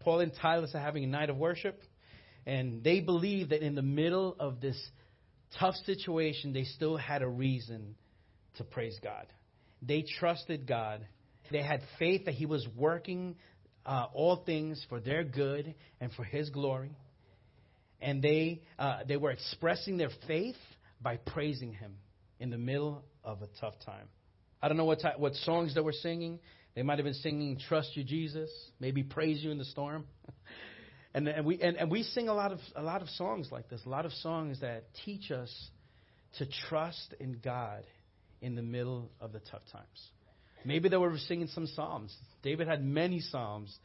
[0.01, 1.81] Paul and Silas are having a night of worship.
[2.45, 4.79] And they believe that in the middle of this
[5.57, 7.95] tough situation, they still had a reason
[8.57, 9.25] to praise God.
[9.81, 11.07] They trusted God.
[11.51, 13.35] They had faith that He was working
[13.85, 16.95] uh, all things for their good and for His glory.
[18.01, 20.55] And they, uh, they were expressing their faith
[21.01, 21.95] by praising Him
[22.39, 24.07] in the middle of a tough time.
[24.61, 26.39] I don't know what, ty- what songs they were singing.
[26.75, 30.05] They might have been singing Trust You, Jesus, maybe Praise You in the Storm.
[31.13, 33.67] And, and, we, and, and we sing a lot, of, a lot of songs like
[33.67, 35.51] this, a lot of songs that teach us
[36.37, 37.83] to trust in God
[38.41, 40.09] in the middle of the tough times.
[40.65, 42.15] Maybe they were singing some psalms.
[42.43, 43.75] David had many psalms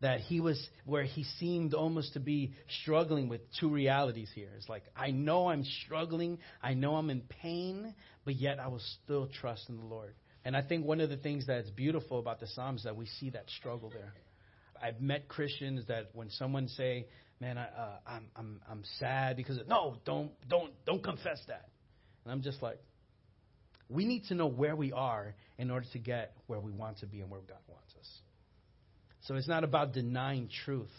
[0.00, 4.50] that he was where he seemed almost to be struggling with two realities here.
[4.56, 8.82] It's like I know I'm struggling, I know I'm in pain, but yet I will
[9.04, 10.14] still trust in the Lord.
[10.44, 13.06] And I think one of the things that's beautiful about the Psalms is that we
[13.06, 14.14] see that struggle there.
[14.80, 17.06] I've met Christians that when someone say,
[17.40, 21.68] "Man, I, uh, I'm I'm I'm sad because of, no, don't don't don't confess that,"
[22.24, 22.78] and I'm just like,
[23.88, 27.06] we need to know where we are in order to get where we want to
[27.06, 28.08] be and where God wants us.
[29.22, 30.92] So it's not about denying truth.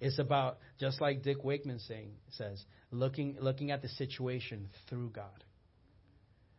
[0.00, 5.44] It's about just like Dick Wakeman saying says, looking looking at the situation through God.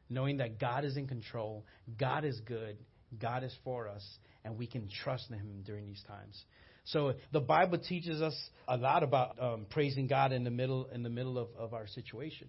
[0.09, 1.63] Knowing that God is in control,
[1.99, 2.77] God is good,
[3.19, 4.03] God is for us,
[4.43, 6.43] and we can trust in Him during these times.
[6.85, 8.35] So the Bible teaches us
[8.67, 11.87] a lot about um, praising God in the middle in the middle of, of our
[11.87, 12.47] situation.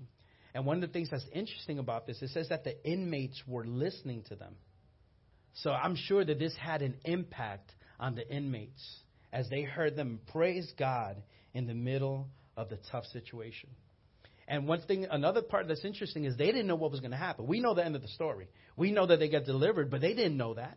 [0.54, 3.64] And one of the things that's interesting about this, it says that the inmates were
[3.64, 4.54] listening to them.
[5.54, 8.82] So I'm sure that this had an impact on the inmates
[9.32, 11.22] as they heard them praise God
[11.54, 13.70] in the middle of the tough situation.
[14.48, 17.16] And one thing, another part that's interesting is they didn't know what was going to
[17.16, 17.46] happen.
[17.46, 18.48] We know the end of the story.
[18.76, 20.76] We know that they got delivered, but they didn't know that.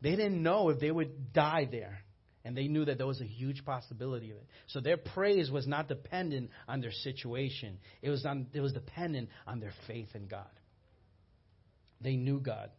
[0.00, 2.01] They didn't know if they would die there.
[2.44, 4.46] And they knew that there was a huge possibility of it.
[4.66, 7.78] So their praise was not dependent on their situation.
[8.02, 10.50] It was, on, it was dependent on their faith in God.
[12.00, 12.70] They knew God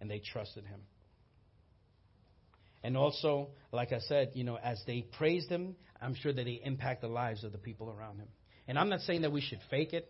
[0.00, 0.80] and they trusted Him.
[2.84, 6.60] And also, like I said, you know, as they praised Him, I'm sure that they
[6.62, 8.28] impact the lives of the people around Him.
[8.68, 10.08] And I'm not saying that we should fake it.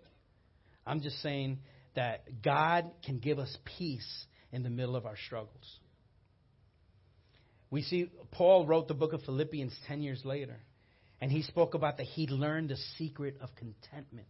[0.86, 1.60] I'm just saying
[1.94, 5.78] that God can give us peace in the middle of our struggles.
[7.70, 10.56] We see Paul wrote the book of Philippians 10 years later,
[11.20, 14.28] and he spoke about that he learned the secret of contentment.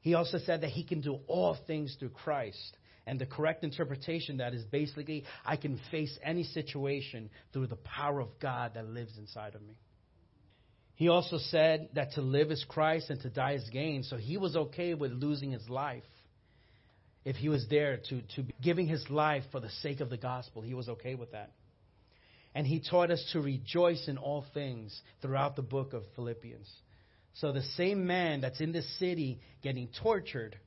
[0.00, 2.76] He also said that he can do all things through Christ.
[3.06, 8.20] And the correct interpretation that is basically I can face any situation through the power
[8.20, 9.76] of God that lives inside of me.
[10.94, 14.02] He also said that to live is Christ and to die is gain.
[14.04, 16.04] So he was okay with losing his life.
[17.24, 20.62] If he was there to, to giving his life for the sake of the gospel,
[20.62, 21.52] he was okay with that.
[22.54, 26.70] And he taught us to rejoice in all things throughout the book of Philippians.
[27.34, 30.58] So the same man that's in this city getting tortured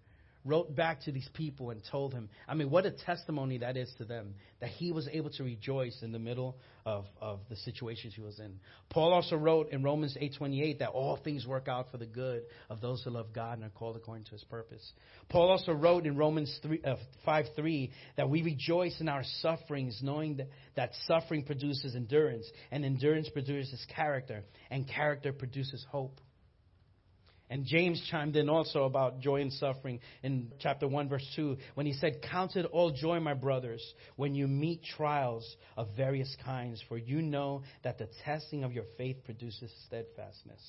[0.45, 3.91] wrote back to these people and told him, I mean, what a testimony that is
[3.97, 6.55] to them, that he was able to rejoice in the middle
[6.85, 8.59] of, of the situations he was in.
[8.89, 12.79] Paul also wrote in Romans 8.28 that all things work out for the good of
[12.79, 14.93] those who love God and are called according to his purpose.
[15.29, 16.95] Paul also wrote in Romans 3, uh,
[17.27, 23.29] 5.3 that we rejoice in our sufferings, knowing that, that suffering produces endurance, and endurance
[23.29, 26.21] produces character, and character produces hope.
[27.49, 31.85] And James chimed in also about joy and suffering in chapter 1, verse 2, when
[31.85, 33.83] he said, Count it all joy, my brothers,
[34.15, 38.85] when you meet trials of various kinds, for you know that the testing of your
[38.97, 40.61] faith produces steadfastness.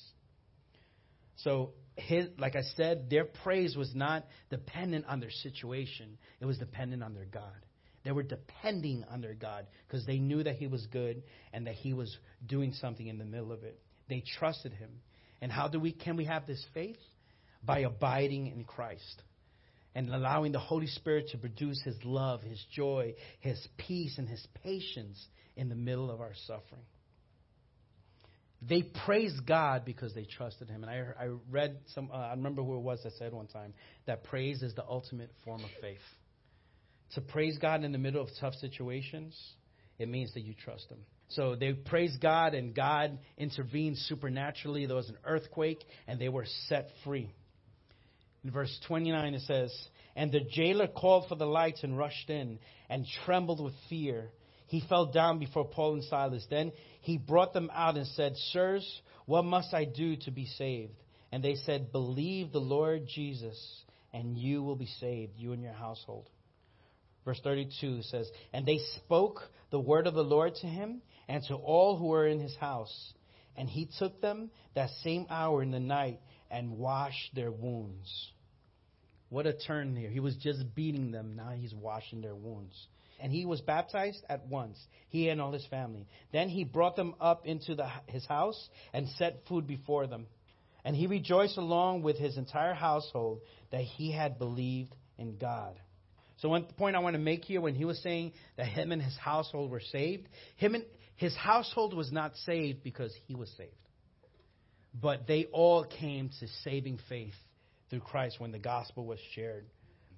[1.37, 6.57] So, his, like I said, their praise was not dependent on their situation, it was
[6.59, 7.53] dependent on their God.
[8.03, 11.73] They were depending on their God because they knew that He was good and that
[11.73, 13.79] He was doing something in the middle of it.
[14.07, 14.91] They trusted Him.
[15.41, 16.97] And how do we can we have this faith?
[17.63, 19.21] By abiding in Christ
[19.95, 24.45] and allowing the Holy Spirit to produce his love, his joy, his peace and his
[24.63, 26.83] patience in the middle of our suffering.
[28.61, 30.83] They praised God because they trusted him.
[30.83, 33.73] And I, I read some, uh, I remember who it was that said one time
[34.05, 35.97] that praise is the ultimate form of faith.
[37.15, 39.35] To praise God in the middle of tough situations,
[39.97, 40.99] it means that you trust him.
[41.29, 44.85] So they praised God, and God intervened supernaturally.
[44.85, 47.33] There was an earthquake, and they were set free.
[48.43, 49.75] In verse 29, it says,
[50.15, 52.59] And the jailer called for the lights and rushed in,
[52.89, 54.29] and trembled with fear.
[54.67, 56.45] He fell down before Paul and Silas.
[56.49, 60.93] Then he brought them out and said, Sirs, what must I do to be saved?
[61.31, 63.57] And they said, Believe the Lord Jesus,
[64.13, 66.29] and you will be saved, you and your household.
[67.27, 71.55] Verse 32 says, And they spoke the word of the Lord to him and to
[71.55, 73.13] all who were in his house.
[73.57, 78.31] And he took them that same hour in the night and washed their wounds.
[79.27, 80.09] What a turn here.
[80.09, 81.35] He was just beating them.
[81.35, 82.73] Now he's washing their wounds.
[83.19, 86.07] And he was baptized at once, he and all his family.
[86.31, 90.27] Then he brought them up into the, his house and set food before them.
[90.85, 95.77] And he rejoiced along with his entire household that he had believed in God.
[96.37, 99.01] So one point I want to make here when he was saying that him and
[99.01, 103.71] his household were saved, him and his household was not saved because he was saved.
[104.99, 107.33] But they all came to saving faith
[107.89, 109.65] through Christ when the gospel was shared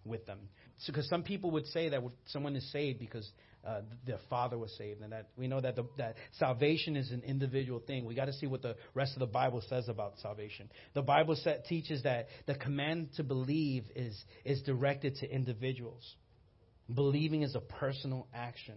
[0.06, 0.40] with them.
[0.86, 3.30] Because so, some people would say that someone is saved because
[3.66, 7.22] uh, their father was saved, and that we know that the, that salvation is an
[7.26, 8.06] individual thing.
[8.06, 10.70] We got to see what the rest of the Bible says about salvation.
[10.94, 16.16] The Bible set, teaches that the command to believe is is directed to individuals.
[16.94, 18.76] Believing is a personal action.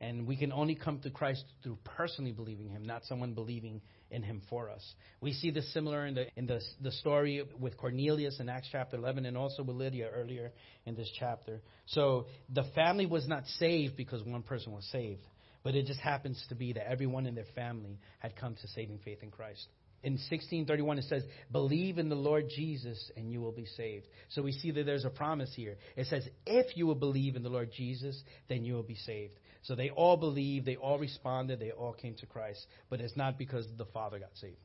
[0.00, 3.80] And we can only come to Christ through personally believing Him, not someone believing
[4.14, 4.82] in Him for us.
[5.20, 8.96] We see this similar in the in the the story with Cornelius in Acts chapter
[8.96, 10.52] 11, and also with Lydia earlier
[10.86, 11.60] in this chapter.
[11.86, 15.26] So the family was not saved because one person was saved,
[15.62, 19.00] but it just happens to be that everyone in their family had come to saving
[19.04, 19.66] faith in Christ
[20.04, 24.06] in 1631 it says believe in the lord jesus and you will be saved.
[24.30, 25.76] So we see that there's a promise here.
[25.96, 29.38] It says if you will believe in the lord jesus then you will be saved.
[29.62, 33.38] So they all believed they all responded they all came to christ but it's not
[33.38, 34.58] because the father got saved.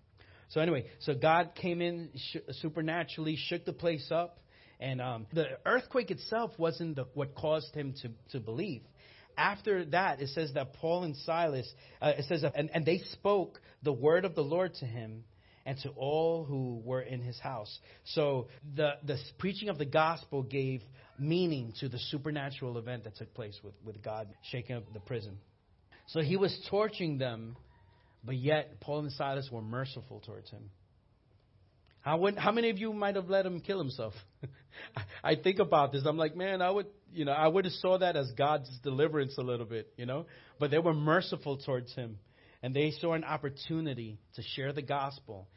[0.49, 4.39] So anyway so god came in sh- supernaturally shook the place up
[4.79, 8.81] and um, the earthquake itself wasn't the, what caused him to, to believe.
[9.37, 11.71] After that, it says that Paul and Silas,
[12.01, 15.23] uh, it says, and, and they spoke the word of the Lord to him
[15.65, 17.79] and to all who were in his house.
[18.05, 20.81] So the, the preaching of the gospel gave
[21.19, 25.37] meaning to the supernatural event that took place with, with God shaking up the prison.
[26.07, 27.55] So he was torturing them,
[28.23, 30.71] but yet Paul and Silas were merciful towards him.
[32.01, 34.13] How, would, how many of you might have let him kill himself?
[35.23, 36.03] I think about this.
[36.05, 39.35] I'm like, man, I would, you know, I would have saw that as God's deliverance
[39.37, 40.25] a little bit, you know.
[40.59, 42.17] But they were merciful towards him,
[42.61, 45.47] and they saw an opportunity to share the gospel.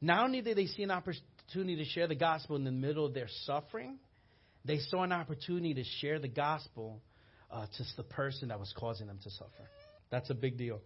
[0.00, 3.14] Not only did they see an opportunity to share the gospel in the middle of
[3.14, 3.98] their suffering,
[4.64, 7.00] They saw an opportunity to share the gospel
[7.50, 9.50] uh, to the person that was causing them to suffer.
[10.10, 10.80] That's a big deal.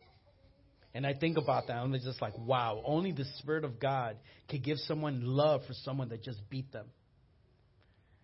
[0.94, 4.16] And I think about that, and it's just like, wow, only the Spirit of God
[4.48, 6.86] could give someone love for someone that just beat them.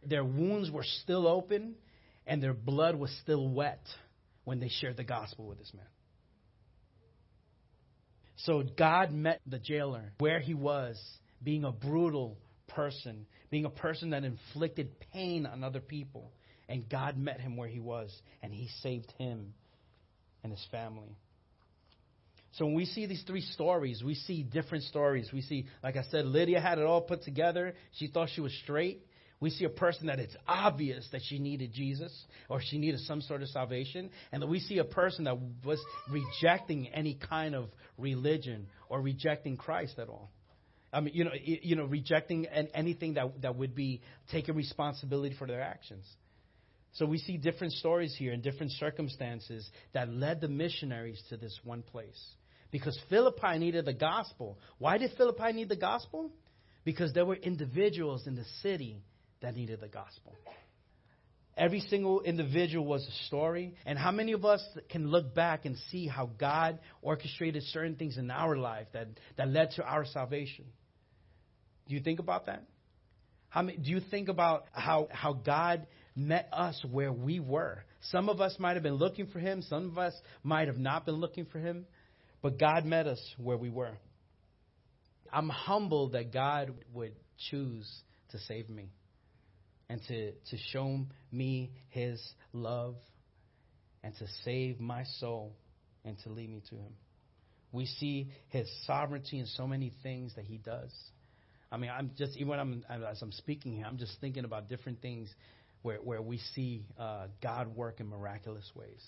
[0.07, 1.77] Their wounds were still open,
[2.27, 3.83] and their blood was still wet
[4.45, 5.87] when they shared the gospel with this man.
[8.39, 11.01] So God met the jailer where he was,
[11.43, 12.37] being a brutal
[12.69, 16.33] person, being a person that inflicted pain on other people.
[16.69, 19.55] And God met him where he was, and he saved him
[20.43, 21.17] and his family.
[22.53, 25.31] So when we see these three stories, we see different stories.
[25.33, 27.75] We see, like I said, Lydia had it all put together.
[27.93, 29.07] She thought she was straight.
[29.41, 32.13] We see a person that it's obvious that she needed Jesus
[32.49, 34.11] or she needed some sort of salvation.
[34.33, 35.81] And we see a person that was
[36.11, 40.31] rejecting any kind of religion or rejecting Christ at all.
[40.93, 44.01] I mean, you know, you know, rejecting anything that, that would be
[44.33, 46.05] taking responsibility for their actions.
[46.95, 51.57] So we see different stories here and different circumstances that led the missionaries to this
[51.63, 52.21] one place.
[52.71, 54.59] Because Philippi needed the gospel.
[54.79, 56.31] Why did Philippi need the gospel?
[56.85, 59.03] Because there were individuals in the city
[59.41, 60.35] that needed the gospel.
[61.59, 63.75] Every single individual was a story.
[63.85, 68.17] And how many of us can look back and see how God orchestrated certain things
[68.17, 70.67] in our life that, that led to our salvation?
[71.89, 72.65] Do you think about that?
[73.49, 77.83] How many, do you think about how, how God met us where we were?
[78.03, 80.13] Some of us might have been looking for Him, some of us
[80.45, 81.87] might have not been looking for Him,
[82.41, 83.99] but God met us where we were.
[85.33, 87.15] I'm humbled that God would
[87.51, 87.91] choose
[88.31, 88.91] to save me
[89.89, 91.01] and to, to show
[91.33, 92.21] me his
[92.53, 92.97] love
[94.03, 95.55] and to save my soul
[96.05, 96.93] and to lead me to him.
[97.73, 100.91] We see his sovereignty in so many things that he does.
[101.71, 104.69] I mean, I'm just even when I'm as I'm speaking here, I'm just thinking about
[104.69, 105.29] different things
[105.83, 109.05] where where we see uh, God work in miraculous ways.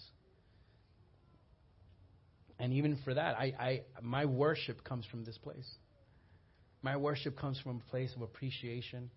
[2.58, 5.68] And even for that, I, I my worship comes from this place.
[6.82, 9.10] My worship comes from a place of appreciation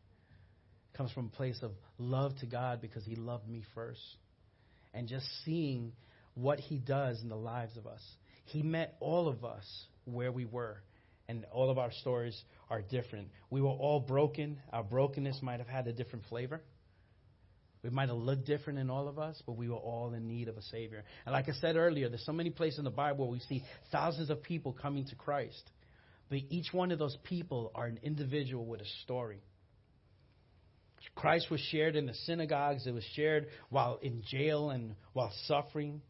[0.95, 4.01] comes from a place of love to God because He loved me first.
[4.93, 5.93] And just seeing
[6.35, 8.01] what He does in the lives of us.
[8.45, 9.65] He met all of us
[10.05, 10.77] where we were.
[11.29, 12.39] And all of our stories
[12.69, 13.29] are different.
[13.49, 14.59] We were all broken.
[14.71, 16.61] Our brokenness might have had a different flavor.
[17.81, 20.47] We might have looked different in all of us, but we were all in need
[20.47, 21.03] of a Savior.
[21.25, 23.63] And like I said earlier, there's so many places in the Bible where we see
[23.91, 25.69] thousands of people coming to Christ.
[26.29, 29.41] But each one of those people are an individual with a story.
[31.15, 32.87] Christ was shared in the synagogues.
[32.87, 36.01] It was shared while in jail and while suffering.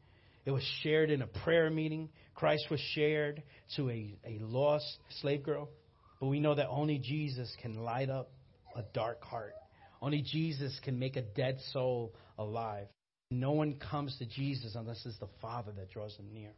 [0.46, 2.10] It was shared in a prayer meeting.
[2.36, 3.44] Christ was shared
[3.76, 5.70] to a, a lost slave girl.
[6.20, 8.32] But we know that only Jesus can light up
[8.76, 9.54] a dark heart.
[10.02, 12.88] Only Jesus can make a dead soul alive.
[13.32, 16.52] No one comes to Jesus unless it's the Father that draws them near.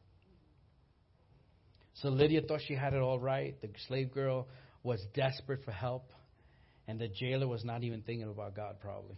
[1.96, 3.60] So Lydia thought she had it all right.
[3.62, 4.48] The slave girl
[4.84, 6.12] was desperate for help.
[6.88, 9.18] And the jailer was not even thinking about God, probably.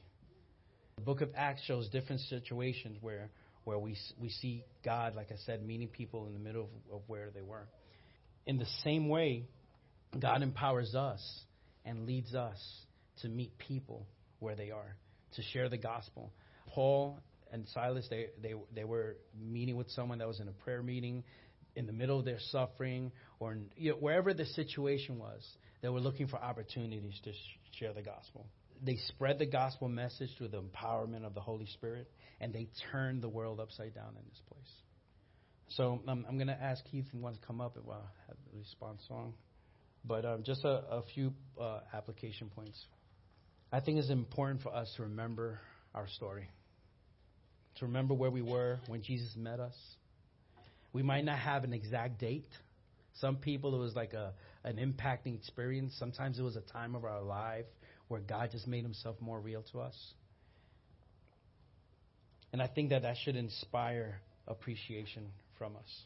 [0.97, 3.29] The book of Acts shows different situations where,
[3.65, 7.01] where we, we see God, like I said, meeting people in the middle of, of
[7.07, 7.67] where they were.
[8.45, 9.45] In the same way,
[10.17, 11.21] God empowers us
[11.85, 12.57] and leads us
[13.21, 14.07] to meet people
[14.39, 14.95] where they are,
[15.35, 16.31] to share the gospel.
[16.73, 17.19] Paul
[17.51, 21.23] and Silas, they, they, they were meeting with someone that was in a prayer meeting
[21.75, 25.45] in the middle of their suffering or in, you know, wherever the situation was.
[25.81, 28.47] They were looking for opportunities to sh- share the gospel.
[28.83, 32.09] They spread the gospel message through the empowerment of the Holy Spirit,
[32.39, 34.71] and they turned the world upside down in this place.
[35.69, 38.07] So um, I'm going to ask Keith if he wants to come up and well,
[38.27, 39.33] have the response song.
[40.05, 42.79] But um, just a, a few uh, application points.
[43.71, 45.59] I think it's important for us to remember
[45.93, 46.47] our story,
[47.79, 49.75] to remember where we were when Jesus met us.
[50.93, 52.47] We might not have an exact date.
[53.19, 54.33] Some people, it was like a,
[54.67, 55.95] an impacting experience.
[55.97, 57.65] Sometimes it was a time of our life
[58.09, 59.95] where God just made himself more real to us.
[62.51, 66.01] And I think that that should inspire appreciation from us.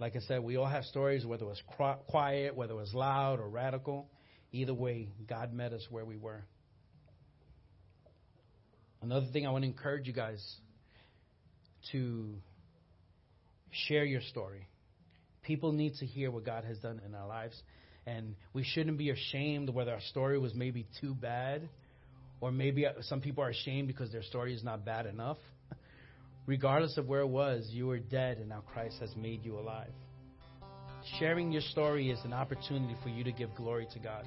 [0.00, 1.62] Like I said, we all have stories, whether it was
[2.08, 4.08] quiet, whether it was loud or radical.
[4.52, 6.42] Either way, God met us where we were.
[9.02, 10.42] Another thing I want to encourage you guys
[11.92, 12.34] to
[13.70, 14.66] share your story.
[15.50, 17.60] People need to hear what God has done in our lives.
[18.06, 21.68] And we shouldn't be ashamed whether our story was maybe too bad,
[22.40, 25.38] or maybe uh, some people are ashamed because their story is not bad enough.
[26.46, 29.90] Regardless of where it was, you were dead, and now Christ has made you alive.
[31.18, 34.24] Sharing your story is an opportunity for you to give glory to God.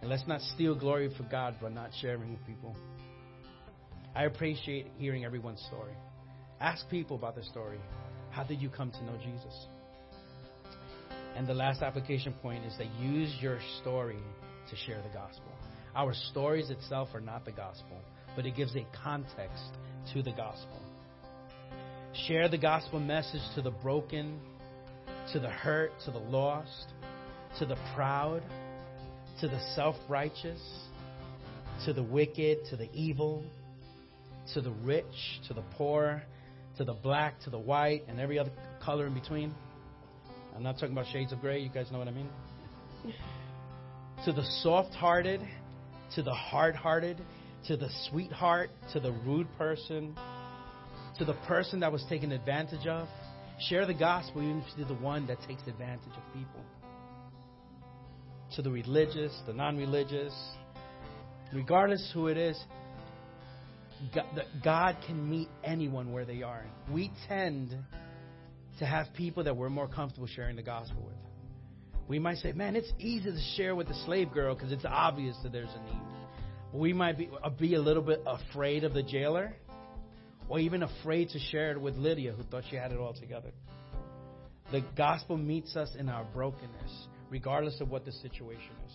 [0.00, 2.76] And let's not steal glory for God by not sharing with people.
[4.16, 5.94] I appreciate hearing everyone's story.
[6.60, 7.78] Ask people about their story.
[8.30, 9.68] How did you come to know Jesus?
[11.36, 14.22] And the last application point is that use your story
[14.70, 15.52] to share the gospel.
[15.96, 17.98] Our stories itself are not the gospel,
[18.36, 19.64] but it gives a context
[20.12, 20.80] to the gospel.
[22.26, 24.38] Share the gospel message to the broken,
[25.32, 26.92] to the hurt, to the lost,
[27.58, 28.42] to the proud,
[29.40, 30.60] to the self righteous,
[31.84, 33.44] to the wicked, to the evil,
[34.54, 36.22] to the rich, to the poor,
[36.76, 39.54] to the black, to the white, and every other color in between.
[40.54, 41.60] I'm not talking about shades of gray.
[41.60, 42.28] You guys know what I mean?
[44.24, 45.40] to the soft hearted,
[46.14, 47.20] to the hard hearted,
[47.66, 50.16] to the sweetheart, to the rude person,
[51.18, 53.06] to the person that was taken advantage of.
[53.68, 56.60] Share the gospel even if you're the one that takes advantage of people.
[58.56, 60.32] To the religious, the non religious,
[61.52, 62.58] regardless who it is,
[64.62, 66.64] God can meet anyone where they are.
[66.90, 67.76] We tend
[68.78, 71.14] to have people that we're more comfortable sharing the gospel with.
[72.08, 75.36] We might say, man, it's easy to share with the slave girl because it's obvious
[75.42, 76.02] that there's a need.
[76.72, 79.54] We might be, uh, be a little bit afraid of the jailer
[80.48, 83.52] or even afraid to share it with Lydia, who thought she had it all together.
[84.72, 88.92] The gospel meets us in our brokenness, regardless of what the situation is.